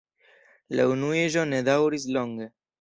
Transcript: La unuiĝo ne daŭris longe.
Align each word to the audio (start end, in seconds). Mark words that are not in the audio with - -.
La 0.79 0.87
unuiĝo 0.93 1.45
ne 1.53 1.63
daŭris 1.71 2.11
longe. 2.19 2.53